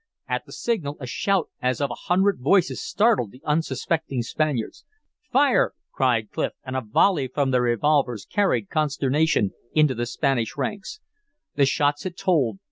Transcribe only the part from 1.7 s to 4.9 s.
of a hundred voices startled the unsuspecting Spaniards.